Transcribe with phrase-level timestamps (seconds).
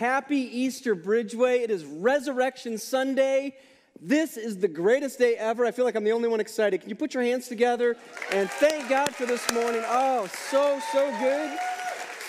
[0.00, 1.60] Happy Easter, Bridgeway.
[1.60, 3.54] It is Resurrection Sunday.
[4.00, 5.66] This is the greatest day ever.
[5.66, 6.80] I feel like I'm the only one excited.
[6.80, 7.98] Can you put your hands together
[8.32, 9.82] and thank God for this morning?
[9.84, 11.58] Oh, so, so good.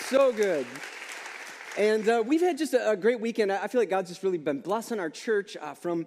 [0.02, 0.66] So good.
[1.78, 3.50] And uh, we've had just a, a, great weekend.
[3.50, 6.06] I feel like God's just really been blessing our church uh, from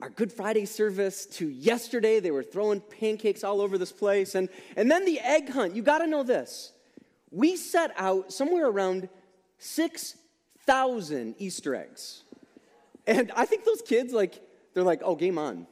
[0.00, 2.18] our Good Friday service to yesterday.
[2.18, 4.34] They were throwing pancakes all over this place.
[4.34, 5.76] And, and then the egg hunt.
[5.76, 6.72] You got to know this.
[7.30, 9.08] We set out somewhere around
[10.66, 12.22] 6,000 Easter eggs.
[13.06, 14.40] And I think those kids, like,
[14.72, 15.66] they're like, oh, game on.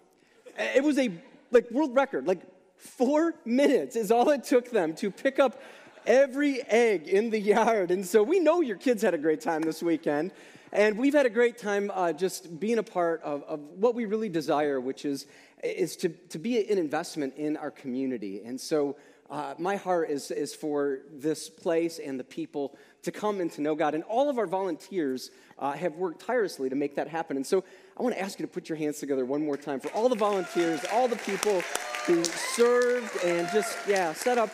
[0.59, 1.11] It was a,
[1.51, 2.27] like, world record.
[2.27, 2.41] Like,
[2.77, 5.63] four minutes is all it took them to pick up
[6.07, 7.91] every egg in the yard.
[7.91, 10.33] And so we know your kids had a great time this weekend.
[10.73, 14.05] And we've had a great time uh, just being a part of, of what we
[14.05, 15.27] really desire, which is,
[15.63, 18.43] is to, to be an investment in our community.
[18.45, 18.97] And so
[19.31, 23.63] uh, my heart is, is for this place and the people to come and to
[23.63, 23.95] know God.
[23.95, 27.37] And all of our volunteers uh, have worked tirelessly to make that happen.
[27.37, 27.65] And so
[27.99, 30.09] I want to ask you to put your hands together one more time for all
[30.09, 31.63] the volunteers, all the people
[32.07, 34.51] who served and just, yeah, set up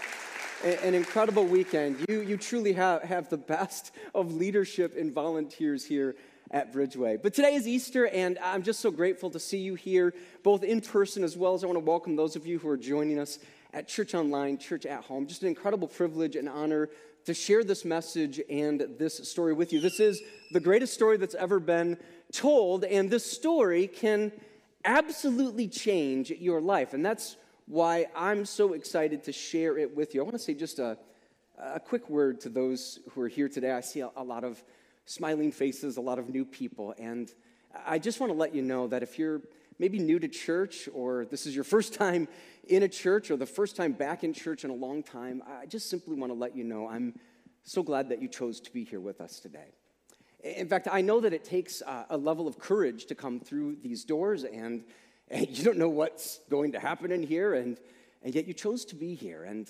[0.64, 2.04] an incredible weekend.
[2.08, 6.16] You, you truly have, have the best of leadership and volunteers here
[6.50, 7.22] at Bridgeway.
[7.22, 10.80] But today is Easter, and I'm just so grateful to see you here, both in
[10.80, 13.38] person as well as I want to welcome those of you who are joining us
[13.72, 15.26] at Church Online, Church at Home.
[15.26, 16.88] Just an incredible privilege and honor
[17.26, 19.80] to share this message and this story with you.
[19.80, 21.98] This is the greatest story that's ever been
[22.32, 24.32] told, and this story can
[24.84, 26.94] absolutely change your life.
[26.94, 30.22] And that's why I'm so excited to share it with you.
[30.22, 30.96] I want to say just a,
[31.58, 33.72] a quick word to those who are here today.
[33.72, 34.64] I see a, a lot of
[35.08, 37.32] smiling faces, a lot of new people, and
[37.86, 39.40] I just want to let you know that if you're
[39.78, 42.28] maybe new to church or this is your first time
[42.68, 45.64] in a church or the first time back in church in a long time, I
[45.66, 47.14] just simply want to let you know I'm
[47.62, 49.72] so glad that you chose to be here with us today.
[50.42, 54.04] In fact, I know that it takes a level of courage to come through these
[54.04, 54.84] doors and
[55.30, 57.78] you don't know what's going to happen in here, and,
[58.22, 59.44] and yet you chose to be here.
[59.44, 59.68] And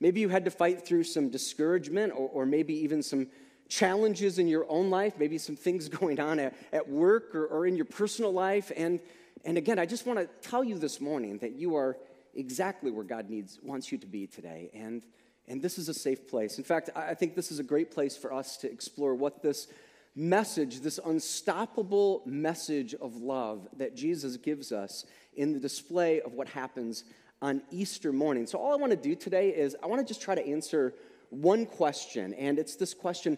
[0.00, 3.28] maybe you had to fight through some discouragement or, or maybe even some
[3.68, 7.66] challenges in your own life, maybe some things going on at, at work or, or
[7.66, 8.70] in your personal life.
[8.76, 9.00] And,
[9.44, 11.96] and again, I just want to tell you this morning that you are
[12.34, 14.70] exactly where God needs, wants you to be today.
[14.74, 15.04] And,
[15.48, 16.58] and this is a safe place.
[16.58, 19.68] In fact, I think this is a great place for us to explore what this
[20.14, 25.04] message, this unstoppable message of love that Jesus gives us
[25.34, 27.04] in the display of what happens
[27.42, 28.46] on Easter morning.
[28.46, 30.94] So, all I want to do today is I want to just try to answer
[31.30, 33.36] one question, and it's this question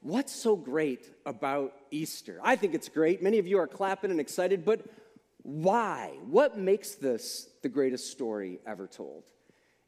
[0.00, 2.38] What's so great about Easter?
[2.42, 3.22] I think it's great.
[3.22, 4.82] Many of you are clapping and excited, but
[5.42, 6.18] why?
[6.26, 9.24] What makes this the greatest story ever told?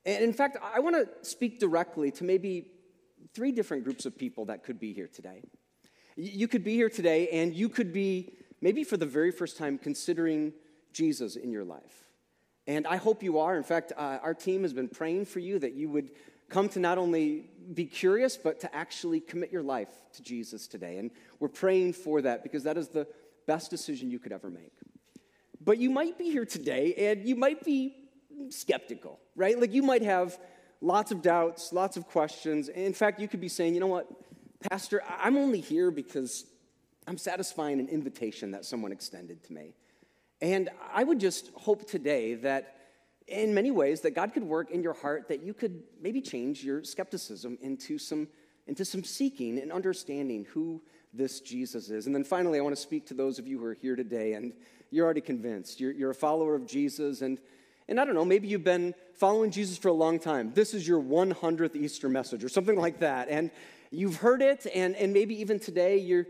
[0.06, 2.70] And in fact, I want to speak directly to maybe
[3.34, 5.42] three different groups of people that could be here today.
[6.16, 9.78] You could be here today and you could be, maybe for the very first time,
[9.78, 10.52] considering
[10.92, 12.08] Jesus in your life.
[12.66, 13.56] And I hope you are.
[13.56, 16.10] In fact, uh, our team has been praying for you that you would
[16.48, 20.98] come to not only be curious, but to actually commit your life to Jesus today.
[20.98, 23.06] And we're praying for that because that is the
[23.46, 24.72] best decision you could ever make.
[25.60, 27.94] But you might be here today and you might be
[28.50, 29.58] skeptical, right?
[29.58, 30.38] Like you might have
[30.80, 32.68] lots of doubts, lots of questions.
[32.68, 34.08] In fact, you could be saying, you know what?
[34.70, 36.46] Pastor, I'm only here because
[37.06, 39.74] I'm satisfying an invitation that someone extended to me.
[40.40, 42.77] And I would just hope today that
[43.28, 46.64] in many ways that God could work in your heart that you could maybe change
[46.64, 48.28] your skepticism into some
[48.66, 50.82] into some seeking and understanding who
[51.14, 52.06] this Jesus is.
[52.06, 54.34] And then finally, I want to speak to those of you who are here today
[54.34, 54.52] and
[54.90, 55.80] you're already convinced.
[55.80, 57.38] You're, you're a follower of Jesus and
[57.90, 60.52] and I don't know, maybe you've been following Jesus for a long time.
[60.52, 63.28] This is your 100th Easter message or something like that.
[63.30, 63.50] And
[63.90, 66.26] you've heard it, and, and maybe even today you're,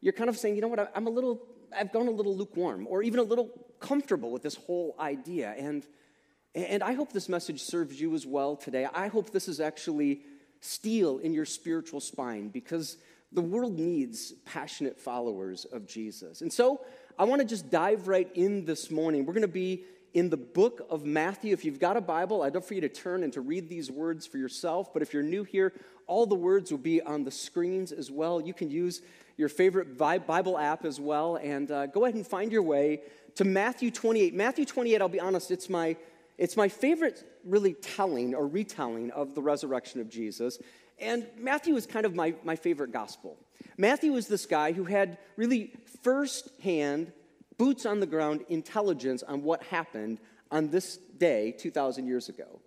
[0.00, 1.42] you're kind of saying, you know what, I'm a little,
[1.76, 5.54] I've gone a little lukewarm or even a little comfortable with this whole idea.
[5.58, 5.86] And,
[6.54, 8.86] and I hope this message serves you as well today.
[8.92, 10.22] I hope this is actually
[10.60, 12.98] steel in your spiritual spine because
[13.32, 16.42] the world needs passionate followers of Jesus.
[16.42, 16.82] And so
[17.18, 19.24] I want to just dive right in this morning.
[19.24, 19.84] We're going to be
[20.14, 21.54] in the book of Matthew.
[21.54, 23.90] If you've got a Bible, I'd love for you to turn and to read these
[23.90, 24.92] words for yourself.
[24.92, 25.72] But if you're new here,
[26.06, 28.40] all the words will be on the screens as well.
[28.40, 29.00] You can use
[29.38, 31.36] your favorite Bible app as well.
[31.36, 33.00] And uh, go ahead and find your way
[33.36, 34.34] to Matthew 28.
[34.34, 35.96] Matthew 28, I'll be honest, it's my,
[36.38, 40.58] it's my favorite really telling or retelling of the resurrection of Jesus.
[40.98, 43.36] And Matthew is kind of my, my favorite gospel.
[43.76, 47.12] Matthew is this guy who had really firsthand
[47.58, 50.18] boots on the ground intelligence on what happened
[50.50, 52.60] on this day 2,000 years ago.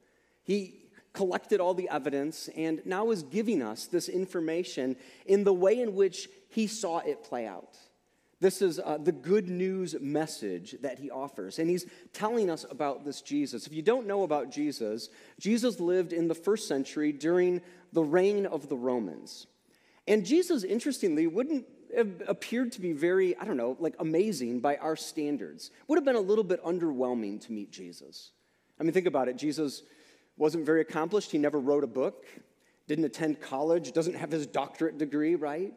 [0.44, 0.82] He
[1.14, 4.96] collected all the evidence and now is giving us this information
[5.26, 7.78] in the way in which he saw it play out.
[8.42, 11.58] This is uh, the good news message that he offers.
[11.58, 13.66] And he's telling us about this Jesus.
[13.66, 15.10] If you don't know about Jesus,
[15.40, 17.62] Jesus lived in the first century during
[17.94, 19.48] the reign of the Romans.
[20.08, 21.66] And Jesus, interestingly, wouldn't
[21.96, 25.72] have appeared to be very, I don't know, like amazing by our standards.
[25.88, 28.32] Would have been a little bit underwhelming to meet Jesus.
[28.80, 29.38] I mean, think about it.
[29.38, 29.84] Jesus
[30.38, 31.32] wasn't very accomplished.
[31.32, 32.26] He never wrote a book,
[32.88, 35.74] didn't attend college, doesn't have his doctorate degree, right?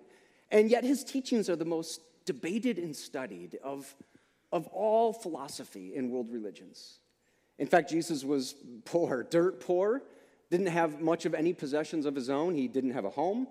[0.51, 3.97] And yet his teachings are the most debated and studied of,
[4.53, 6.99] of all philosophy in world religions.
[7.59, 8.55] In fact, Jesus was
[8.85, 10.03] poor, dirt poor,
[10.51, 12.55] didn't have much of any possessions of his own.
[12.55, 13.49] He didn't have a home.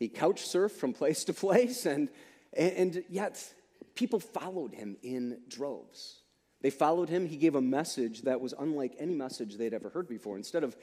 [0.00, 2.08] He couch surfed from place to place, and,
[2.52, 3.40] and yet
[3.94, 6.22] people followed him in droves.
[6.62, 7.26] They followed him.
[7.26, 10.36] He gave a message that was unlike any message they'd ever heard before.
[10.36, 10.76] Instead of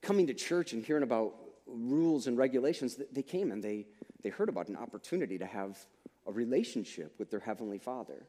[0.00, 1.34] coming to church and hearing about
[1.66, 3.86] rules and regulations, they came and they,
[4.22, 5.76] they heard about an opportunity to have
[6.26, 8.26] a relationship with their Heavenly Father.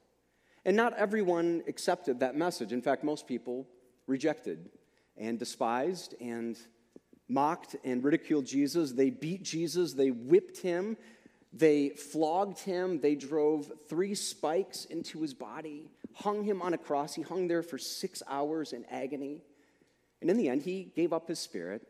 [0.65, 2.74] And not everyone accepted that message.
[2.74, 3.68] In fact, most people
[4.07, 4.69] rejected
[5.18, 6.57] and despised and
[7.27, 8.92] mocked and ridiculed Jesus.
[8.92, 10.97] They beat Jesus, they whipped him,
[11.53, 17.15] they flogged him, they drove three spikes into his body, hung him on a cross.
[17.15, 19.41] He hung there for six hours in agony.
[20.21, 21.88] And in the end, he gave up his spirit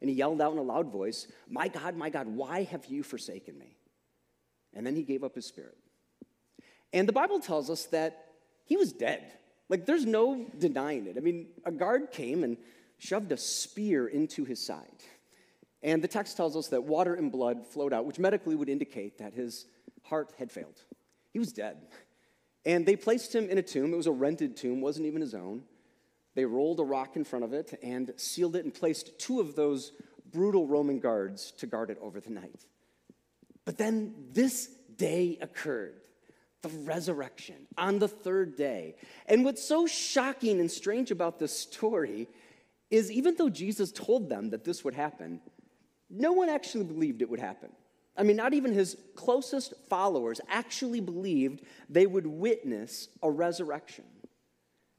[0.00, 3.02] and he yelled out in a loud voice, My God, my God, why have you
[3.02, 3.76] forsaken me?
[4.74, 5.76] And then he gave up his spirit.
[6.92, 8.26] And the Bible tells us that
[8.64, 9.32] he was dead.
[9.68, 11.16] Like, there's no denying it.
[11.16, 12.56] I mean, a guard came and
[12.98, 14.86] shoved a spear into his side.
[15.82, 19.18] And the text tells us that water and blood flowed out, which medically would indicate
[19.18, 19.66] that his
[20.04, 20.80] heart had failed.
[21.32, 21.78] He was dead.
[22.64, 23.92] And they placed him in a tomb.
[23.92, 25.62] It was a rented tomb, wasn't even his own.
[26.34, 29.56] They rolled a rock in front of it and sealed it and placed two of
[29.56, 29.92] those
[30.30, 32.64] brutal Roman guards to guard it over the night.
[33.64, 36.00] But then this day occurred
[36.62, 38.94] the resurrection on the third day.
[39.26, 42.28] And what's so shocking and strange about this story
[42.90, 45.40] is even though Jesus told them that this would happen,
[46.08, 47.70] no one actually believed it would happen.
[48.16, 54.04] I mean, not even his closest followers actually believed they would witness a resurrection.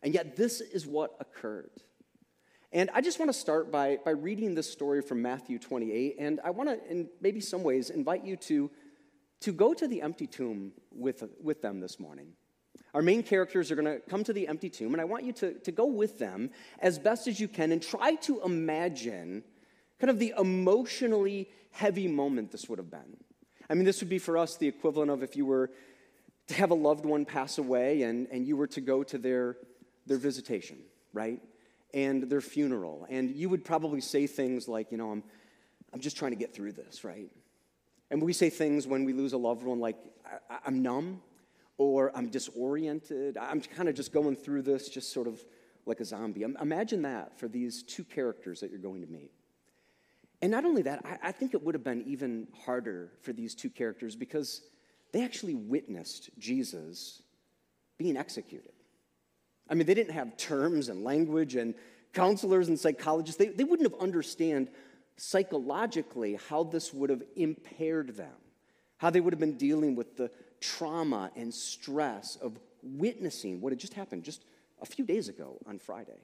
[0.01, 1.69] And yet, this is what occurred.
[2.73, 6.15] And I just want to start by, by reading this story from Matthew 28.
[6.17, 8.71] And I want to, in maybe some ways, invite you to,
[9.41, 12.29] to go to the empty tomb with, with them this morning.
[12.95, 15.33] Our main characters are going to come to the empty tomb, and I want you
[15.33, 16.49] to, to go with them
[16.79, 19.43] as best as you can and try to imagine
[19.99, 23.17] kind of the emotionally heavy moment this would have been.
[23.69, 25.69] I mean, this would be for us the equivalent of if you were
[26.47, 29.57] to have a loved one pass away and, and you were to go to their,
[30.07, 30.77] their visitation,
[31.13, 31.39] right?
[31.93, 33.05] And their funeral.
[33.09, 35.23] And you would probably say things like, you know, I'm,
[35.93, 37.29] I'm just trying to get through this, right?
[38.09, 39.97] And we say things when we lose a loved one like,
[40.49, 41.21] I, I'm numb
[41.77, 43.37] or I'm disoriented.
[43.37, 45.43] I'm kind of just going through this just sort of
[45.85, 46.43] like a zombie.
[46.43, 49.31] Imagine that for these two characters that you're going to meet.
[50.41, 53.55] And not only that, I, I think it would have been even harder for these
[53.55, 54.61] two characters because
[55.11, 57.21] they actually witnessed Jesus
[57.97, 58.73] being executed.
[59.69, 61.73] I mean, they didn't have terms and language and
[62.13, 63.37] counselors and psychologists.
[63.37, 64.69] They, they wouldn't have understand
[65.17, 68.35] psychologically how this would have impaired them,
[68.97, 73.79] how they would have been dealing with the trauma and stress of witnessing what had
[73.79, 74.43] just happened just
[74.81, 76.19] a few days ago on Friday.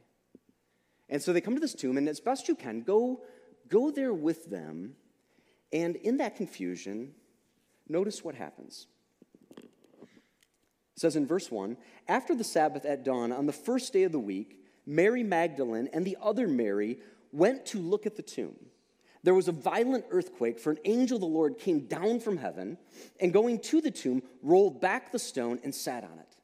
[1.09, 3.21] And so they come to this tomb, and as best you can, go,
[3.67, 4.95] go there with them.
[5.73, 7.13] And in that confusion,
[7.87, 8.87] notice what happens.
[10.99, 11.77] It says in verse 1
[12.09, 16.03] After the Sabbath at dawn, on the first day of the week, Mary Magdalene and
[16.03, 16.99] the other Mary
[17.31, 18.57] went to look at the tomb.
[19.23, 22.77] There was a violent earthquake, for an angel of the Lord came down from heaven
[23.21, 26.35] and, going to the tomb, rolled back the stone and sat on it.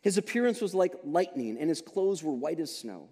[0.00, 3.08] His appearance was like lightning, and his clothes were white as snow.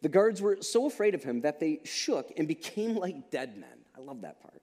[0.00, 3.84] The guards were so afraid of him that they shook and became like dead men.
[3.98, 4.62] I love that part.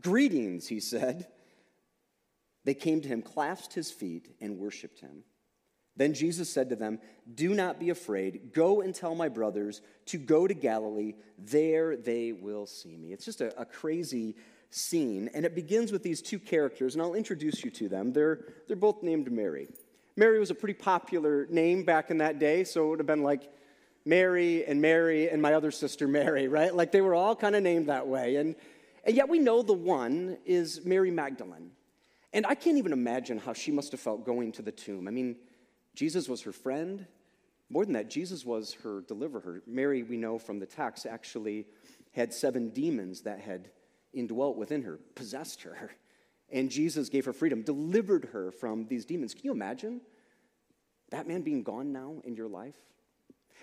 [0.00, 1.26] Greetings, he said.
[2.64, 5.22] They came to him, clasped his feet, and worshiped him.
[5.96, 6.98] Then Jesus said to them,
[7.32, 8.52] Do not be afraid.
[8.52, 11.14] Go and tell my brothers to go to Galilee.
[11.38, 13.12] There they will see me.
[13.12, 14.36] It's just a, a, crazy
[14.70, 15.30] scene.
[15.32, 18.12] And it begins with these two characters, and I'll introduce you to them.
[18.12, 19.68] They're, they're both named Mary.
[20.16, 23.22] Mary was a pretty popular name back in that day, so it would have been
[23.22, 23.50] like
[24.04, 26.74] Mary and Mary and my other sister Mary, right?
[26.74, 28.36] Like they were all kind of named that way.
[28.36, 28.54] And,
[29.06, 31.70] and yet we know the one is Mary Magdalene.
[32.32, 35.06] And I can't even imagine how she must have felt going to the tomb.
[35.06, 35.36] I mean,
[35.94, 37.06] Jesus was her friend.
[37.70, 39.62] More than that, Jesus was her deliverer.
[39.66, 41.66] Mary, we know from the text, actually
[42.12, 43.70] had seven demons that had
[44.12, 45.92] indwelt within her, possessed her.
[46.50, 49.34] And Jesus gave her freedom, delivered her from these demons.
[49.34, 50.00] Can you imagine
[51.10, 52.74] that man being gone now in your life?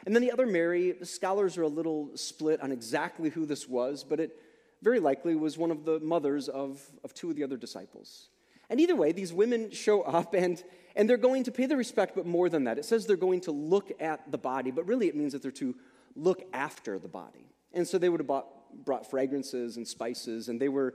[0.05, 3.67] And then the other Mary, the scholars are a little split on exactly who this
[3.67, 4.37] was, but it
[4.83, 8.27] very likely was one of the mothers of, of two of the other disciples.
[8.69, 10.61] And either way, these women show up and,
[10.95, 12.77] and they're going to pay the respect, but more than that.
[12.77, 15.51] It says they're going to look at the body, but really it means that they're
[15.51, 15.75] to
[16.15, 17.47] look after the body.
[17.73, 18.47] And so they would have bought,
[18.85, 20.93] brought fragrances and spices, and they were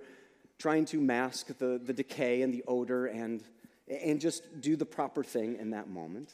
[0.59, 3.43] trying to mask the, the decay and the odor and,
[3.89, 6.33] and just do the proper thing in that moment.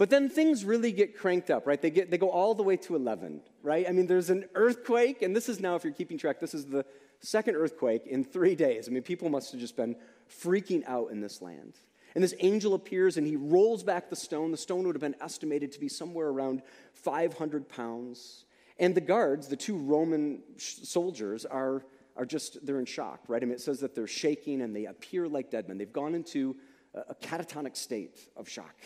[0.00, 1.78] But then things really get cranked up, right?
[1.78, 3.86] They, get, they go all the way to 11, right?
[3.86, 6.64] I mean, there's an earthquake, and this is now, if you're keeping track, this is
[6.64, 6.86] the
[7.20, 8.88] second earthquake in three days.
[8.88, 9.94] I mean, people must have just been
[10.26, 11.74] freaking out in this land.
[12.14, 14.52] And this angel appears and he rolls back the stone.
[14.52, 16.62] The stone would have been estimated to be somewhere around
[16.94, 18.46] 500 pounds.
[18.78, 21.84] And the guards, the two Roman soldiers, are,
[22.16, 23.42] are just, they're in shock, right?
[23.42, 25.76] I mean, it says that they're shaking and they appear like dead men.
[25.76, 26.56] They've gone into
[26.94, 28.76] a, a catatonic state of shock.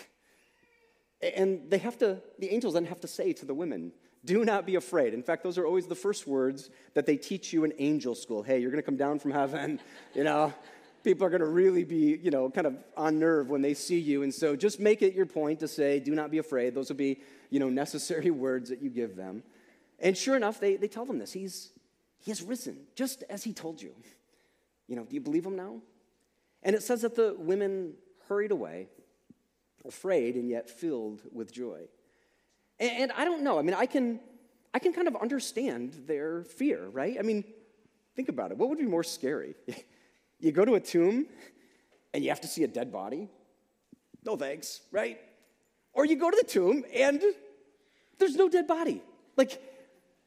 [1.22, 3.92] And they have to, the angels then have to say to the women,
[4.24, 5.14] do not be afraid.
[5.14, 8.42] In fact, those are always the first words that they teach you in angel school.
[8.42, 9.80] Hey, you're going to come down from heaven,
[10.14, 10.52] you know,
[11.04, 13.98] people are going to really be, you know, kind of on nerve when they see
[13.98, 14.22] you.
[14.22, 16.74] And so just make it your point to say, do not be afraid.
[16.74, 19.42] Those will be, you know, necessary words that you give them.
[20.00, 21.32] And sure enough, they, they tell them this.
[21.32, 21.70] He's,
[22.18, 23.94] he has risen, just as he told you.
[24.88, 25.80] You know, do you believe him now?
[26.62, 27.94] And it says that the women
[28.28, 28.88] hurried away,
[29.86, 31.80] afraid and yet filled with joy.
[32.78, 33.58] And, and I don't know.
[33.58, 34.20] I mean, I can,
[34.72, 37.16] I can kind of understand their fear, right?
[37.18, 37.44] I mean,
[38.16, 38.58] think about it.
[38.58, 39.54] What would be more scary?
[40.40, 41.26] You go to a tomb
[42.12, 43.30] and you have to see a dead body.
[44.26, 45.18] No thanks, right?
[45.94, 47.22] Or you go to the tomb and
[48.18, 49.02] there's no dead body.
[49.36, 49.62] Like,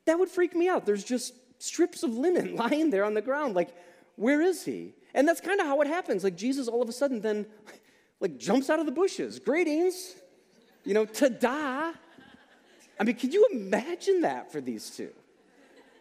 [0.06, 0.88] that would freak me out.
[0.88, 3.54] There's just strips of linen lying there on the ground.
[3.54, 3.70] Like,
[4.16, 4.94] where is he?
[5.14, 6.24] And that's kind of how it happens.
[6.24, 7.46] Like, Jesus all of a sudden then,
[8.20, 9.40] like, jumps out of the bushes.
[9.40, 10.16] Greetings.
[10.84, 11.92] You know, ta-da.
[13.00, 15.12] I mean, could you imagine that for these two?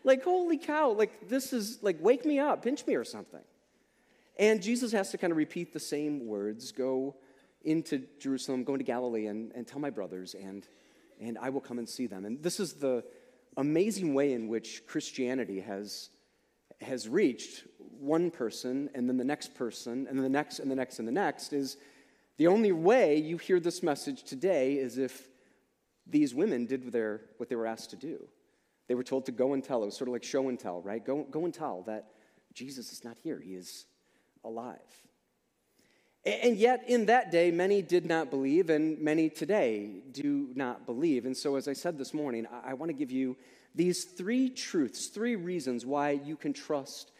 [0.04, 3.42] Like, holy cow, like, this is, like, wake me up, pinch me or something.
[4.38, 7.16] And Jesus has to kind of repeat the same words go
[7.64, 10.68] into Jerusalem, go into Galilee, and, and tell my brothers, and,
[11.20, 12.24] and I will come and see them.
[12.24, 13.02] And this is the
[13.56, 16.10] amazing way in which Christianity has,
[16.80, 17.64] has reached
[17.98, 21.08] one person, and then the next person, and then the next, and the next, and
[21.08, 21.78] the next is
[22.36, 25.28] the only way you hear this message today is if
[26.06, 28.28] these women did their, what they were asked to do.
[28.88, 29.82] They were told to go and tell.
[29.82, 31.04] It was sort of like show and tell, right?
[31.04, 32.10] Go, go and tell that
[32.54, 33.40] Jesus is not here.
[33.40, 33.86] He is
[34.44, 34.76] alive.
[36.24, 41.24] And yet, in that day, many did not believe, and many today do not believe.
[41.24, 43.36] And so, as I said this morning, I want to give you
[43.76, 47.12] these three truths, three reasons why you can trust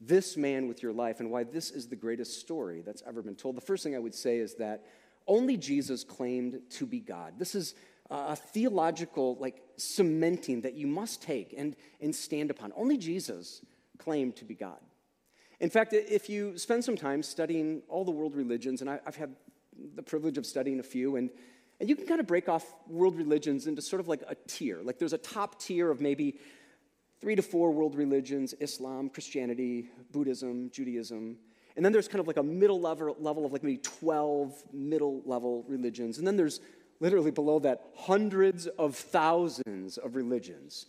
[0.00, 3.36] this man with your life and why this is the greatest story that's ever been
[3.36, 3.56] told.
[3.56, 4.86] The first thing I would say is that
[5.26, 7.34] only Jesus claimed to be God.
[7.38, 7.74] This is
[8.10, 12.72] a theological, like, cementing that you must take and, and stand upon.
[12.74, 13.60] Only Jesus
[13.98, 14.78] claimed to be God.
[15.60, 19.16] In fact, if you spend some time studying all the world religions, and I, have
[19.16, 19.36] had
[19.94, 21.30] the privilege of studying a few, and,
[21.78, 24.80] and you can kind of break off world religions into sort of like a tier.
[24.82, 26.38] Like there's a top tier of maybe
[27.20, 31.36] three to four world religions Islam, Christianity, Buddhism, Judaism.
[31.76, 35.22] And then there's kind of like a middle level, level of like maybe 12 middle
[35.24, 36.18] level religions.
[36.18, 36.60] And then there's
[36.98, 40.86] literally below that hundreds of thousands of religions,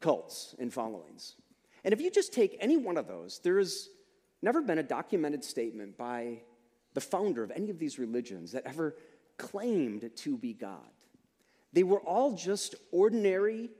[0.00, 1.34] cults, and followings.
[1.84, 3.88] And if you just take any one of those, there has
[4.40, 6.42] never been a documented statement by
[6.94, 8.94] the founder of any of these religions that ever
[9.38, 10.78] claimed to be God.
[11.72, 13.70] They were all just ordinary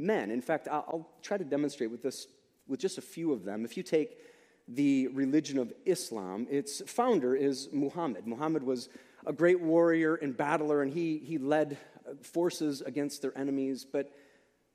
[0.00, 0.30] men.
[0.30, 2.26] In fact, I'll, try to demonstrate with this
[2.66, 3.64] with just a few of them.
[3.64, 4.18] If you take
[4.66, 8.26] the religion of Islam, its founder is Muhammad.
[8.26, 8.88] Muhammad was
[9.26, 11.76] a great warrior and battler, and he, he led
[12.08, 13.84] uh, forces against their enemies.
[13.84, 14.12] But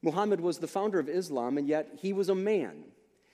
[0.01, 2.83] Muhammad was the founder of Islam, and yet he was a man.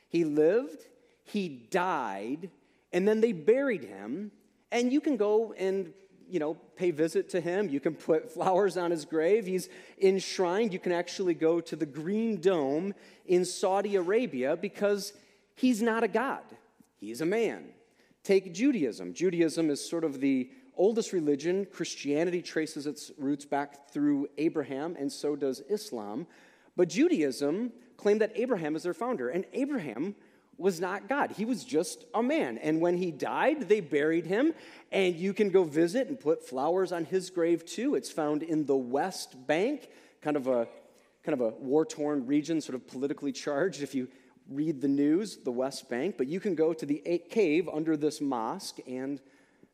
[0.10, 0.86] He lived,
[1.24, 2.50] he died,
[2.94, 4.32] and then they buried him.
[4.72, 5.94] And you can go and
[6.32, 7.70] you know, pay visit to him.
[7.70, 9.46] You can put flowers on his grave.
[9.46, 9.70] He's
[10.02, 10.74] enshrined.
[10.74, 12.94] You can actually go to the Green Dome
[13.26, 15.14] in Saudi Arabia because
[15.56, 16.44] he's not a god,
[17.00, 17.66] he's a man.
[18.24, 19.14] Take Judaism.
[19.14, 21.66] Judaism is sort of the oldest religion.
[21.66, 26.28] Christianity traces its roots back through Abraham, and so does Islam.
[26.76, 30.16] But Judaism claimed that Abraham is their founder, and Abraham
[30.62, 31.32] was not God.
[31.32, 32.58] He was just a man.
[32.60, 34.54] And when he died, they buried him,
[34.92, 37.96] and you can go visit and put flowers on his grave too.
[37.96, 39.90] It's found in the West Bank,
[40.22, 40.68] kind of a
[41.24, 44.08] kind of a war-torn region, sort of politically charged if you
[44.50, 48.20] read the news, the West Bank, but you can go to the cave under this
[48.20, 49.22] mosque and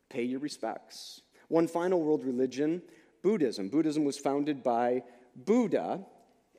[0.10, 1.22] pay your respects.
[1.48, 2.82] One final world religion,
[3.22, 3.70] Buddhism.
[3.70, 5.04] Buddhism was founded by
[5.36, 6.06] Buddha,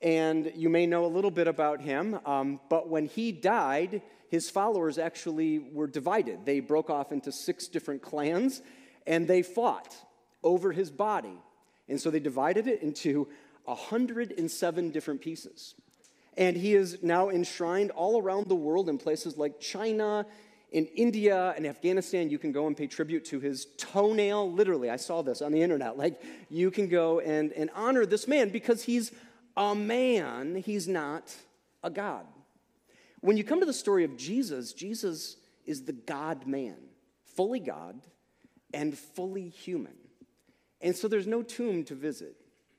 [0.00, 4.50] and you may know a little bit about him, um, but when he died, his
[4.50, 6.44] followers actually were divided.
[6.44, 8.62] They broke off into six different clans,
[9.06, 9.94] and they fought
[10.42, 11.38] over his body.
[11.88, 13.28] And so they divided it into
[13.64, 15.74] 107 different pieces.
[16.36, 20.26] And he is now enshrined all around the world in places like China
[20.70, 24.52] in India and Afghanistan, you can go and pay tribute to his toenail.
[24.52, 25.96] Literally, I saw this on the internet.
[25.96, 26.20] Like,
[26.50, 29.12] you can go and, and honor this man because he's
[29.56, 31.34] a man, he's not
[31.82, 32.26] a God.
[33.20, 36.76] When you come to the story of Jesus, Jesus is the God man,
[37.36, 38.00] fully God
[38.72, 39.94] and fully human.
[40.80, 42.36] And so there's no tomb to visit.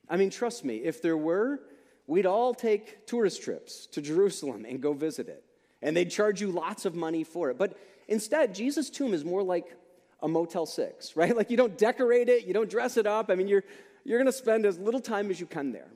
[0.08, 1.60] I mean, trust me, if there were,
[2.06, 5.44] we'd all take tourist trips to Jerusalem and go visit it
[5.82, 7.58] and they'd charge you lots of money for it.
[7.58, 7.76] But
[8.08, 9.76] instead, Jesus' tomb is more like
[10.22, 11.36] a Motel 6, right?
[11.36, 13.30] Like you don't decorate it, you don't dress it up.
[13.30, 13.64] I mean, you're,
[14.04, 15.90] you're going to spend as little time as you can there.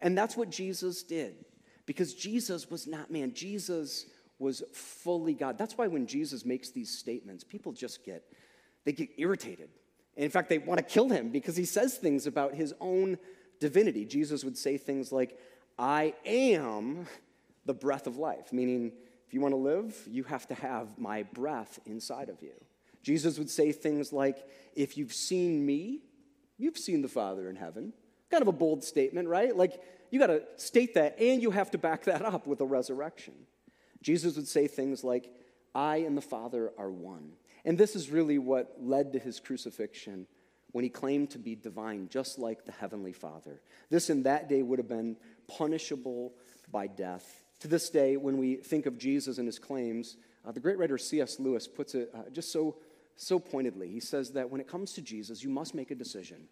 [0.00, 1.34] And that's what Jesus did
[1.86, 3.32] because Jesus was not man.
[3.34, 4.06] Jesus
[4.38, 5.58] was fully God.
[5.58, 8.24] That's why when Jesus makes these statements, people just get
[8.84, 9.70] they get irritated.
[10.16, 13.16] And in fact, they want to kill him because he says things about his own
[13.60, 14.04] divinity.
[14.04, 15.38] Jesus would say things like,
[15.78, 17.06] "I am
[17.64, 18.92] the breath of life," meaning
[19.32, 22.52] if you want to live, you have to have my breath inside of you.
[23.02, 26.00] Jesus would say things like, If you've seen me,
[26.58, 27.94] you've seen the Father in heaven.
[28.30, 29.56] Kind of a bold statement, right?
[29.56, 29.80] Like,
[30.12, 33.32] you got to state that, and you have to back that up with a resurrection.
[34.02, 35.32] Jesus would say things like,
[35.74, 37.32] I and the Father are one.
[37.64, 40.26] And this is really what led to his crucifixion
[40.72, 43.62] when he claimed to be divine, just like the Heavenly Father.
[43.88, 45.16] This in that day would have been
[45.48, 46.34] punishable
[46.70, 47.42] by death.
[47.60, 50.98] To this day, when we think of Jesus and his claims, uh, the great writer
[50.98, 51.40] C.S.
[51.40, 52.76] Lewis puts it uh, just so,
[53.16, 53.88] so pointedly.
[53.88, 56.48] He says that when it comes to Jesus, you must make a decision.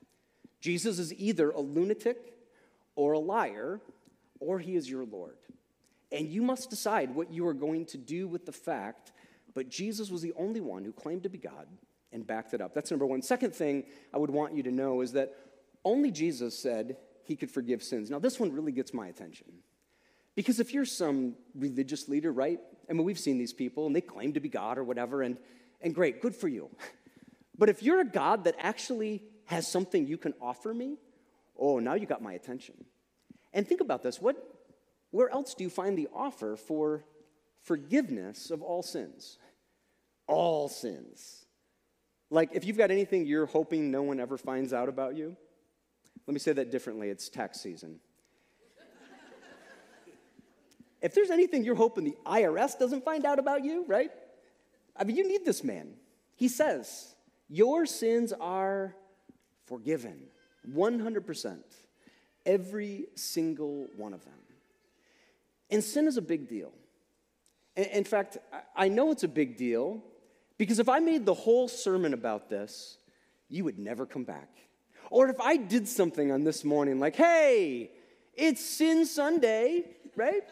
[0.62, 2.39] Jesus is either a lunatic
[2.96, 3.80] or a liar,
[4.38, 5.36] or he is your Lord.
[6.12, 9.12] And you must decide what you are going to do with the fact,
[9.54, 11.66] but Jesus was the only one who claimed to be God
[12.12, 12.74] and backed it up.
[12.74, 13.22] That's number one.
[13.22, 15.36] Second thing I would want you to know is that
[15.84, 18.10] only Jesus said he could forgive sins.
[18.10, 19.46] Now, this one really gets my attention.
[20.34, 22.58] Because if you're some religious leader, right?
[22.88, 25.36] I mean, we've seen these people and they claim to be God or whatever, and,
[25.80, 26.70] and great, good for you.
[27.58, 30.96] But if you're a God that actually has something you can offer me,
[31.60, 32.74] oh, now you got my attention.
[33.52, 34.36] And think about this what,
[35.10, 37.04] where else do you find the offer for
[37.62, 39.38] forgiveness of all sins?
[40.26, 41.44] All sins.
[42.30, 45.36] Like, if you've got anything you're hoping no one ever finds out about you,
[46.26, 48.00] let me say that differently it's tax season.
[51.02, 54.10] If there's anything you're hoping the IRS doesn't find out about you, right?
[54.94, 55.94] I mean, you need this man.
[56.36, 57.14] He says,
[57.48, 58.94] Your sins are
[59.64, 60.24] forgiven
[60.68, 61.58] 100%.
[62.46, 64.34] Every single one of them.
[65.70, 66.72] And sin is a big deal.
[67.76, 68.38] In fact,
[68.74, 70.02] I know it's a big deal
[70.58, 72.98] because if I made the whole sermon about this,
[73.48, 74.48] you would never come back.
[75.10, 77.90] Or if I did something on this morning like, hey,
[78.34, 79.84] it's Sin Sunday,
[80.16, 80.42] right?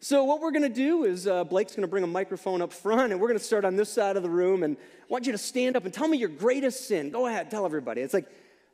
[0.00, 3.20] So, what we're to do is uh, Blake's to bring a microphone up front, and
[3.20, 4.64] we're to start on this side of the room.
[4.64, 7.10] And I want you to stand up and tell me your greatest sin.
[7.10, 8.00] Go ahead, tell everybody.
[8.00, 8.26] It's like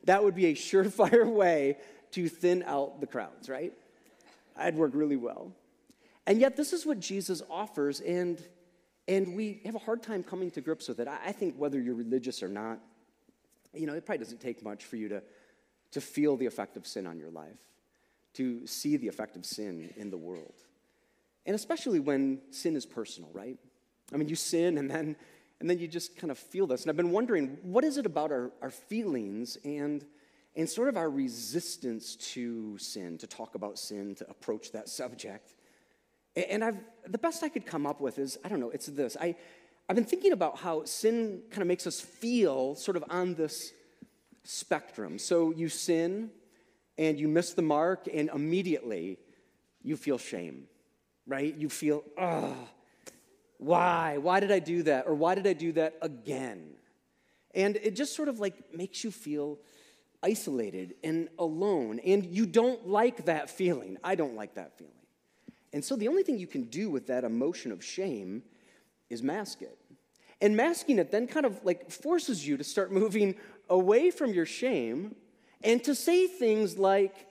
[0.05, 1.77] that would be a surefire way
[2.11, 3.73] to thin out the crowds, right?
[4.55, 5.51] I'd work really well.
[6.25, 8.41] And yet, this is what Jesus offers, and,
[9.07, 11.07] and we have a hard time coming to grips with it.
[11.07, 12.79] I, I think whether you're religious or not,
[13.73, 15.23] you know, it probably doesn't take much for you to,
[15.91, 17.59] to feel the effect of sin on your life,
[18.33, 20.53] to see the effect of sin in the world.
[21.45, 23.57] And especially when sin is personal, right?
[24.13, 25.15] I mean, you sin and then,
[25.59, 26.83] and then you just kind of feel this.
[26.83, 30.05] And I've been wondering, what is it about our, our feelings and,
[30.55, 35.55] and sort of our resistance to sin, to talk about sin, to approach that subject?
[36.35, 39.17] And I've, the best I could come up with is, I don't know, it's this.
[39.19, 39.35] I,
[39.89, 43.73] I've been thinking about how sin kind of makes us feel sort of on this,
[44.43, 45.19] spectrum.
[45.19, 46.31] So you sin
[46.97, 49.19] and you miss the mark, and immediately
[49.81, 50.65] you feel shame,
[51.25, 51.55] right?
[51.55, 52.55] You feel, oh,
[53.59, 54.17] why?
[54.17, 55.05] Why did I do that?
[55.05, 56.71] Or why did I do that again?
[57.53, 59.59] And it just sort of like makes you feel
[60.23, 61.99] isolated and alone.
[61.99, 63.97] And you don't like that feeling.
[64.01, 64.93] I don't like that feeling.
[65.73, 68.43] And so the only thing you can do with that emotion of shame
[69.09, 69.77] is mask it.
[70.41, 73.35] And masking it then kind of like forces you to start moving
[73.69, 75.15] away from your shame
[75.63, 77.27] and to say things like,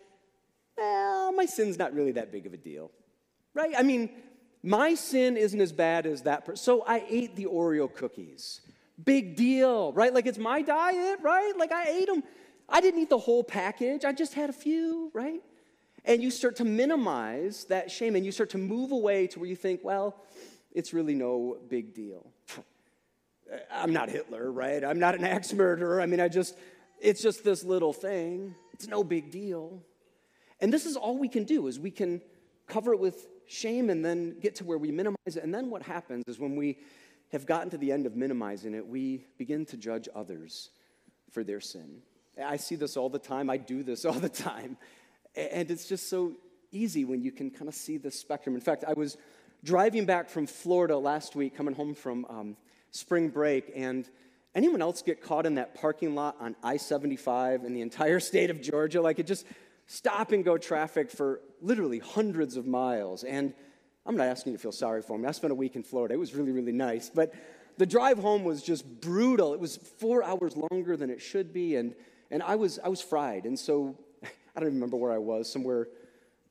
[0.77, 2.91] well, my sin's not really that big of a deal,
[3.55, 3.73] right?
[3.77, 4.11] I mean,
[4.63, 6.63] my sin isn't as bad as that person.
[6.63, 8.61] So I ate the Oreo cookies.
[9.03, 10.13] Big deal, right?
[10.13, 11.53] Like it's my diet, right?
[11.57, 12.23] Like I ate them.
[12.69, 15.41] I didn't eat the whole package, I just had a few, right?
[16.05, 19.49] And you start to minimize that shame and you start to move away to where
[19.49, 20.23] you think, well,
[20.73, 22.27] it's really no big deal.
[23.73, 24.85] I'm not Hitler, right?
[24.85, 26.01] I'm not an axe murderer.
[26.01, 26.57] I mean, I just,
[27.01, 28.55] it's just this little thing.
[28.75, 29.83] It's no big deal.
[30.61, 32.21] And this is all we can do is we can
[32.67, 35.43] cover it with shame and then get to where we minimize it.
[35.43, 36.79] And then what happens is when we
[37.33, 40.71] have gotten to the end of minimizing it, we begin to judge others
[41.31, 42.03] for their sin.
[42.43, 43.51] I see this all the time.
[43.51, 44.77] I do this all the time.
[45.37, 46.33] And it's just so
[46.71, 48.55] easy when you can kind of see the spectrum.
[48.55, 49.17] In fact, I was
[49.65, 52.57] driving back from Florida last week, coming home from um,
[52.91, 54.09] spring break, and
[54.55, 58.51] anyone else get caught in that parking lot on I 75 in the entire state
[58.51, 59.01] of Georgia?
[59.01, 59.47] Like it just
[59.87, 63.25] stop and go traffic for literally hundreds of miles.
[63.25, 63.55] And
[64.07, 65.27] I'm not asking you to feel sorry for me.
[65.27, 66.15] I spent a week in Florida.
[66.15, 67.11] It was really, really nice.
[67.11, 67.35] But
[67.77, 69.55] the drive home was just brutal.
[69.55, 71.77] It was four hours longer than it should be.
[71.77, 71.95] And,
[72.31, 73.45] and I, was, I was fried.
[73.45, 75.89] And so I don't remember where I was, somewhere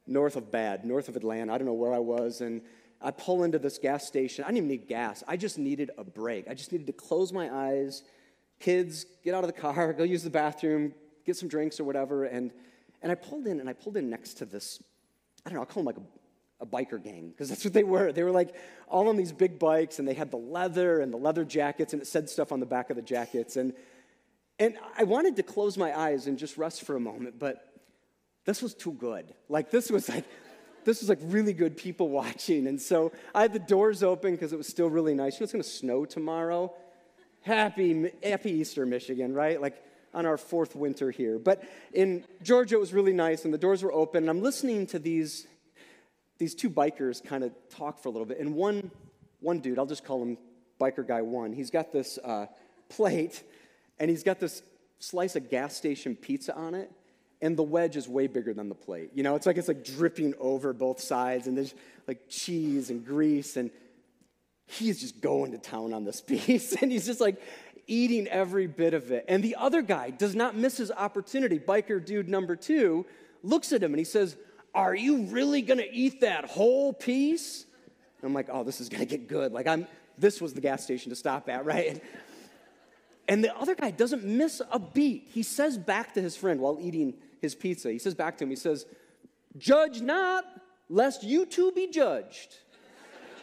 [0.05, 1.53] north of Bad, north of Atlanta.
[1.53, 2.41] I don't know where I was.
[2.41, 2.61] And
[3.01, 4.43] I pull into this gas station.
[4.43, 5.23] I didn't even need gas.
[5.27, 6.47] I just needed a break.
[6.49, 8.03] I just needed to close my eyes.
[8.59, 10.93] Kids, get out of the car, go use the bathroom,
[11.25, 12.25] get some drinks or whatever.
[12.25, 12.51] And,
[13.01, 14.81] and I pulled in, and I pulled in next to this,
[15.47, 17.83] I don't know, I'll call them like a, a biker gang, because that's what they
[17.83, 18.11] were.
[18.11, 18.53] They were like
[18.89, 22.01] all on these big bikes, and they had the leather and the leather jackets, and
[22.01, 23.55] it said stuff on the back of the jackets.
[23.55, 23.73] And,
[24.59, 27.65] and I wanted to close my eyes and just rest for a moment, but
[28.43, 29.33] this was too good.
[29.47, 30.25] Like, this was like,
[30.83, 32.67] this was like really good people watching.
[32.67, 35.35] And so I had the doors open because it was still really nice.
[35.35, 36.73] You know, it's going to snow tomorrow.
[37.41, 39.61] Happy, happy Easter, Michigan, right?
[39.61, 39.81] Like
[40.13, 41.39] on our fourth winter here.
[41.39, 44.23] But in Georgia, it was really nice, and the doors were open.
[44.23, 45.47] And I'm listening to these,
[46.37, 48.39] these two bikers kind of talk for a little bit.
[48.39, 48.91] And one,
[49.39, 50.37] one dude, I'll just call him
[50.79, 52.45] Biker Guy One, he's got this uh,
[52.89, 53.43] plate,
[53.99, 54.61] and he's got this
[54.99, 56.91] slice of gas station pizza on it
[57.41, 59.11] and the wedge is way bigger than the plate.
[59.13, 61.73] You know, it's like it's like dripping over both sides, and there's
[62.07, 63.69] like cheese and grease, and
[64.65, 67.41] he's just going to town on this piece, and he's just like
[67.87, 69.25] eating every bit of it.
[69.27, 71.57] And the other guy does not miss his opportunity.
[71.57, 73.05] Biker dude number two
[73.43, 74.35] looks at him and he says,
[74.75, 77.65] Are you really gonna eat that whole piece?
[78.21, 79.53] And I'm like, Oh, this is gonna get good.
[79.53, 82.03] Like, I'm, this was the gas station to stop at, right?
[83.27, 85.27] And the other guy doesn't miss a beat.
[85.29, 87.91] He says back to his friend while eating his pizza.
[87.91, 88.85] He says back to him, he says,
[89.57, 90.45] Judge not,
[90.89, 92.55] lest you too be judged.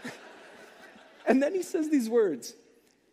[1.26, 2.54] and then he says these words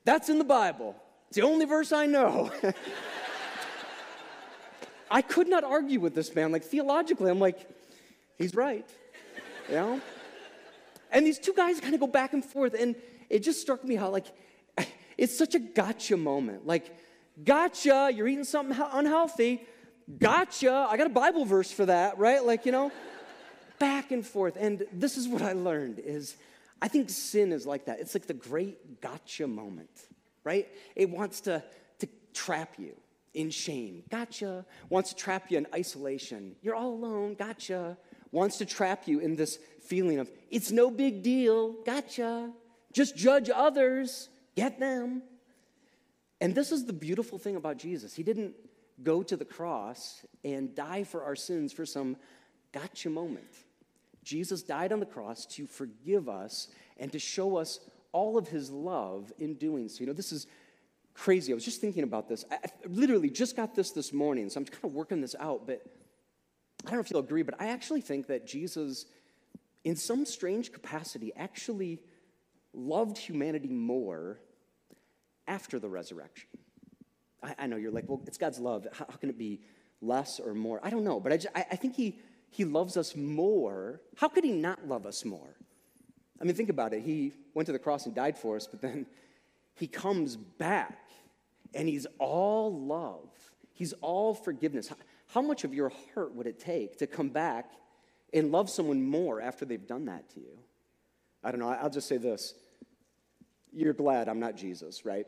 [0.05, 0.95] That's in the Bible.
[1.31, 2.51] It's the only verse I know.
[5.09, 6.51] I could not argue with this man.
[6.51, 7.69] Like, theologically, I'm like,
[8.37, 8.85] he's right.
[9.69, 10.01] You know?
[11.09, 12.75] And these two guys kind of go back and forth.
[12.77, 12.97] And
[13.29, 14.25] it just struck me how, like,
[15.17, 16.67] it's such a gotcha moment.
[16.67, 16.93] Like,
[17.41, 19.65] gotcha, you're eating something unhealthy.
[20.19, 20.85] Gotcha.
[20.89, 22.43] I got a Bible verse for that, right?
[22.43, 22.91] Like, you know,
[23.79, 24.57] back and forth.
[24.59, 26.35] And this is what I learned is
[26.81, 28.01] I think sin is like that.
[28.01, 30.09] It's like the great gotcha moment,
[30.43, 30.67] right?
[30.95, 31.63] It wants to,
[31.99, 32.95] to trap you
[33.33, 34.03] in shame.
[34.09, 34.65] Gotcha.
[34.89, 36.55] Wants to trap you in isolation.
[36.61, 37.35] You're all alone.
[37.35, 37.97] Gotcha.
[38.31, 41.73] Wants to trap you in this feeling of, it's no big deal.
[41.85, 42.51] Gotcha.
[42.93, 44.29] Just judge others.
[44.55, 45.23] Get them.
[46.39, 48.13] And this is the beautiful thing about Jesus.
[48.13, 48.55] He didn't
[49.03, 52.17] go to the cross and die for our sins for some
[52.71, 53.45] gotcha moment.
[54.23, 57.79] Jesus died on the cross to forgive us and to show us
[58.11, 60.01] all of his love in doing so.
[60.01, 60.47] You know, this is
[61.13, 61.51] crazy.
[61.51, 62.45] I was just thinking about this.
[62.51, 65.81] I, literally just got this this morning, so I'm kind of working this out, but
[66.85, 69.05] I don't know if you'll agree, but I actually think that Jesus,
[69.83, 71.99] in some strange capacity, actually
[72.73, 74.39] loved humanity more
[75.47, 76.47] after the resurrection.
[77.43, 78.87] I, I know you're like, well, it's God's love.
[78.93, 79.61] How, how, can it be
[80.01, 80.79] less or more?
[80.83, 82.19] I don't know, but I, just, I, I think he,
[82.51, 84.01] he loves us more.
[84.17, 85.55] How could He not love us more?
[86.41, 87.03] I mean, think about it.
[87.03, 89.05] He went to the cross and died for us, but then
[89.75, 91.07] He comes back
[91.75, 93.29] and He's all love.
[93.73, 94.91] He's all forgiveness.
[95.27, 97.71] How, much of your heart would it take to come back
[98.33, 100.57] and love someone more after they've done that to you?
[101.43, 101.69] I don't know.
[101.69, 102.55] I'll just say this.
[103.71, 105.25] You're glad I'm not Jesus, right?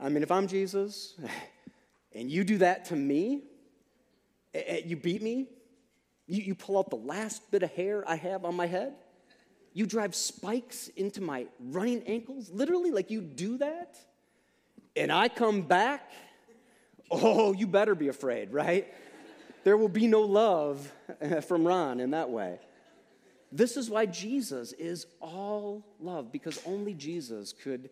[0.00, 1.14] I mean, if I'm Jesus
[2.14, 3.44] and you do that to me,
[4.84, 5.48] you beat me,
[6.26, 8.94] you pull out the last bit of hair I have on my head,
[9.74, 13.98] you drive spikes into my running ankles, literally, like you do that,
[14.96, 16.10] and I come back,
[17.10, 18.86] oh, you better be afraid, right?
[19.64, 22.60] There will be no love eh, from Ron in that way.
[23.50, 27.90] This is why Jesus is all love, because only Jesus could,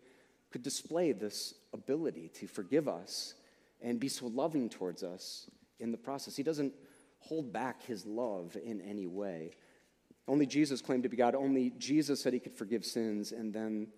[0.51, 3.35] could display this ability to forgive us
[3.81, 6.37] and be so loving towards us in the process.
[6.37, 6.73] He doesn't
[7.19, 9.53] hold back his love in any way.
[10.29, 11.35] Only Jesus claimed to be God.
[11.35, 13.33] Only Jesus said he could forgive sins.
[13.33, 13.89] And then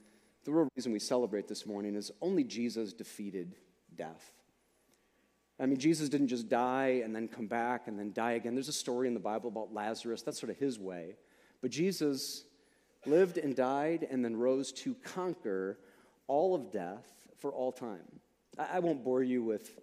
[0.44, 3.54] the real reason we celebrate this morning is only Jesus defeated
[3.94, 4.32] death.
[5.60, 8.54] I mean, Jesus didn't just die and then come back and then die again.
[8.54, 10.22] There's a story in the Bible about Lazarus.
[10.22, 11.16] That's sort of his way.
[11.62, 12.44] But Jesus
[13.06, 15.78] lived and died and then rose to conquer
[16.26, 17.06] all of death
[17.38, 18.20] for all time.
[18.58, 19.78] I won't bore you with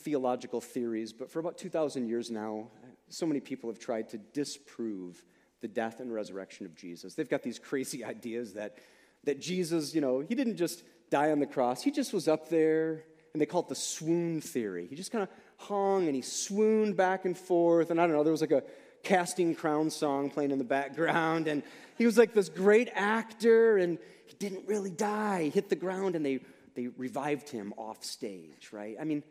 [0.00, 2.68] theological theories, but for about 2,000 years now,
[3.08, 5.22] so many people have tried to disprove
[5.62, 7.14] the death and resurrection of Jesus.
[7.14, 8.76] They've got these crazy ideas that,
[9.24, 12.48] that Jesus, you know, he didn't just die on the cross, he just was up
[12.48, 14.86] there, and they call it the swoon theory.
[14.86, 18.24] He just kind of hung and he swooned back and forth, and I don't know,
[18.24, 18.62] there was like a
[19.02, 21.62] casting crown song playing in the background, and
[21.98, 25.44] he was like this great actor, and he didn't really die.
[25.44, 26.40] He hit the ground, and they,
[26.74, 28.96] they revived him off stage, right?
[29.00, 29.22] I mean,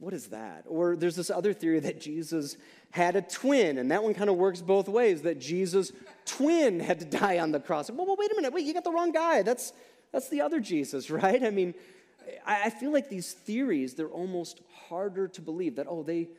[0.00, 0.64] what is that?
[0.66, 2.56] Or there's this other theory that Jesus
[2.90, 5.92] had a twin, and that one kind of works both ways that Jesus'
[6.24, 7.90] twin had to die on the cross.
[7.90, 9.42] Well, well, wait a minute, wait, you got the wrong guy.
[9.42, 9.74] That's,
[10.10, 11.44] that's the other Jesus, right?
[11.44, 11.74] I mean,
[12.46, 16.30] I, I feel like these theories, they're almost harder to believe that, oh, they,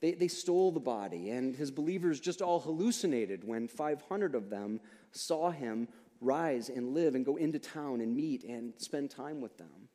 [0.00, 4.80] they, they stole the body, and his believers just all hallucinated when 500 of them
[5.12, 5.86] saw him
[6.20, 9.88] rise and live and go into town and meet and spend time with them.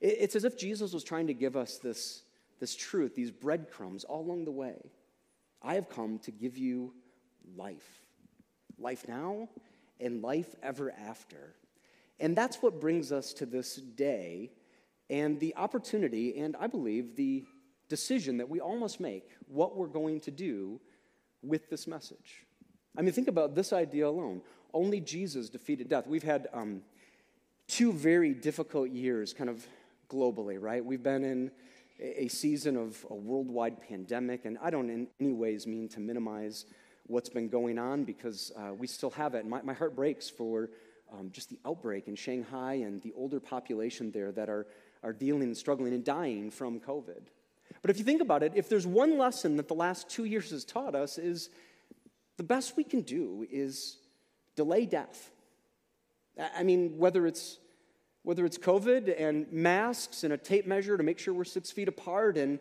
[0.00, 2.22] It's as if Jesus was trying to give us this
[2.60, 4.90] this truth, these breadcrumbs all along the way.
[5.62, 6.94] I have come to give you
[7.56, 8.02] life.
[8.78, 9.48] Life now
[10.00, 11.54] and life ever after.
[12.20, 14.50] And that's what brings us to this day
[15.10, 17.44] and the opportunity, and I believe the
[17.88, 20.80] decision that we all must make what we're going to do
[21.42, 22.44] with this message.
[22.96, 24.42] I mean, think about this idea alone.
[24.74, 26.06] Only Jesus defeated death.
[26.06, 26.82] We've had um,
[27.66, 29.66] two very difficult years, kind of
[30.10, 30.84] globally, right?
[30.84, 31.50] We've been in
[32.00, 36.66] a season of a worldwide pandemic, and I don't in any ways mean to minimize
[37.06, 39.46] what's been going on because uh, we still have it.
[39.46, 40.70] My, my heart breaks for
[41.12, 44.66] um, just the outbreak in Shanghai and the older population there that are,
[45.02, 47.22] are dealing and struggling and dying from COVID.
[47.80, 50.50] But if you think about it, if there's one lesson that the last two years
[50.50, 51.48] has taught us, is
[52.36, 53.98] the best we can do is
[54.54, 55.30] delay death.
[56.56, 57.58] I mean, whether it's
[58.28, 61.88] whether it's COVID and masks and a tape measure to make sure we're six feet
[61.88, 62.58] apart, and,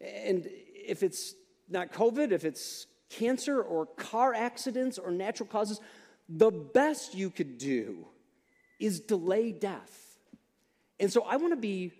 [0.00, 1.34] and if it's
[1.68, 5.78] not COVID, if it's cancer or car accidents or natural causes,
[6.26, 8.06] the best you could do
[8.78, 10.16] is delay death.
[10.98, 11.92] And so I want to be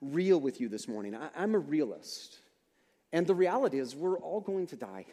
[0.00, 1.16] real with you this morning.
[1.16, 2.38] I, am a realist.
[3.12, 5.06] And the reality is, we're all going to die.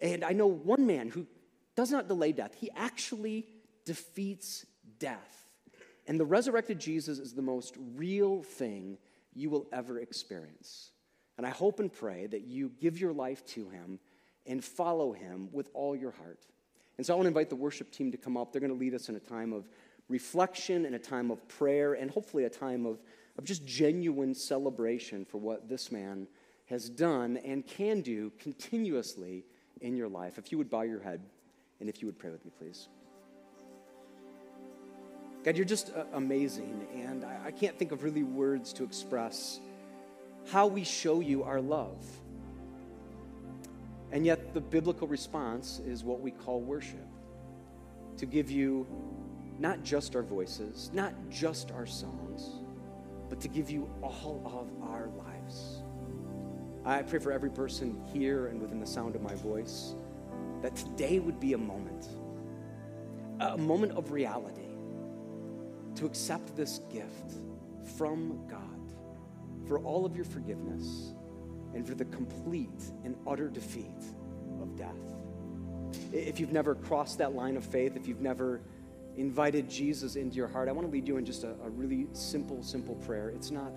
[0.00, 1.26] And I know one man who
[1.76, 3.44] does not delay death, he actually
[3.84, 4.64] defeats
[4.98, 5.37] death.
[6.08, 8.96] And the resurrected Jesus is the most real thing
[9.34, 10.90] you will ever experience.
[11.36, 14.00] And I hope and pray that you give your life to him
[14.46, 16.46] and follow him with all your heart.
[16.96, 18.50] And so I want to invite the worship team to come up.
[18.50, 19.68] They're going to lead us in a time of
[20.08, 22.98] reflection and a time of prayer and hopefully a time of,
[23.36, 26.26] of just genuine celebration for what this man
[26.66, 29.44] has done and can do continuously
[29.82, 30.38] in your life.
[30.38, 31.20] If you would bow your head
[31.80, 32.88] and if you would pray with me, please.
[35.48, 39.60] God, you're just uh, amazing, and I, I can't think of really words to express
[40.50, 42.04] how we show you our love.
[44.12, 47.08] And yet, the biblical response is what we call worship
[48.18, 48.86] to give you
[49.58, 52.50] not just our voices, not just our songs,
[53.30, 55.80] but to give you all of our lives.
[56.84, 59.94] I pray for every person here and within the sound of my voice
[60.60, 62.06] that today would be a moment,
[63.40, 64.67] a moment of reality
[65.98, 67.34] to accept this gift
[67.96, 68.60] from God
[69.66, 71.12] for all of your forgiveness
[71.74, 74.04] and for the complete and utter defeat
[74.62, 74.94] of death.
[76.12, 78.60] If you've never crossed that line of faith, if you've never
[79.16, 82.06] invited Jesus into your heart, I want to lead you in just a, a really
[82.12, 83.30] simple, simple prayer.
[83.30, 83.72] It's not,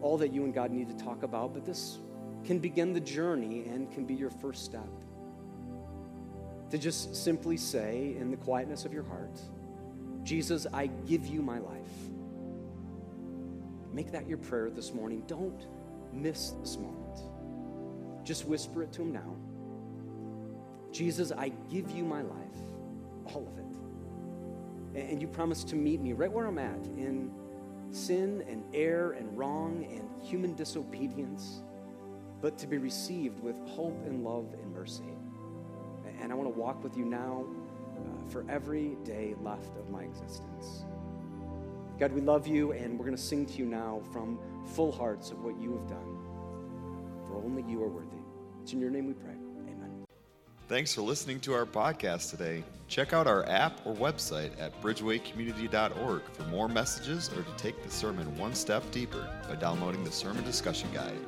[0.00, 1.98] all that you and God need to talk about, but this
[2.44, 4.88] can begin the journey and can be your first step.
[6.70, 9.38] To just simply say in the quietness of your heart,
[10.30, 11.74] Jesus, I give you my life.
[13.92, 15.24] Make that your prayer this morning.
[15.26, 15.66] Don't
[16.12, 17.18] miss this moment.
[18.24, 19.34] Just whisper it to him now.
[20.92, 22.60] Jesus, I give you my life,
[23.24, 25.02] all of it.
[25.10, 27.32] And you promise to meet me right where I'm at in
[27.90, 31.62] sin and error and wrong and human disobedience,
[32.40, 35.02] but to be received with hope and love and mercy.
[36.20, 37.46] And I want to walk with you now
[38.06, 40.84] uh, for every day left of my existence.
[41.98, 44.38] God, we love you, and we're going to sing to you now from
[44.74, 46.18] full hearts of what you have done.
[47.26, 48.16] For only you are worthy.
[48.62, 49.34] It's in your name we pray.
[49.68, 50.04] Amen.
[50.66, 52.64] Thanks for listening to our podcast today.
[52.88, 57.90] Check out our app or website at bridgewaycommunity.org for more messages or to take the
[57.90, 61.18] sermon one step deeper by downloading the Sermon Discussion Guide.